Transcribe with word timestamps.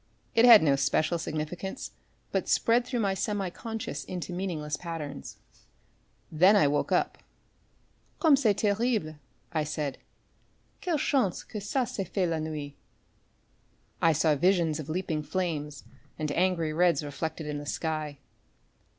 It 0.33 0.45
had 0.45 0.63
no 0.63 0.75
special 0.75 1.19
significance, 1.19 1.91
but 2.31 2.49
spread 2.49 2.85
through 2.87 3.01
my 3.01 3.13
semi 3.13 3.51
consciousness 3.51 4.03
into 4.05 4.33
meaningless 4.33 4.75
patterns. 4.75 5.37
Then 6.31 6.55
I 6.55 6.67
woke 6.67 6.91
up. 6.91 7.19
"Comme 8.19 8.35
c'est 8.35 8.55
terrible," 8.57 9.17
I 9.53 9.63
said, 9.63 9.99
"quelle 10.81 10.97
chance 10.97 11.43
que 11.43 11.61
ça 11.61 11.87
s'est 11.87 12.05
fait 12.07 12.25
la 12.27 12.39
nuit!" 12.39 12.73
I 14.01 14.11
saw 14.11 14.33
visions 14.33 14.79
of 14.79 14.89
leaping 14.89 15.21
flames 15.21 15.83
and 16.17 16.31
angry 16.31 16.73
reds 16.73 17.03
reflected 17.03 17.45
in 17.45 17.59
the 17.59 17.67
sky. 17.67 18.17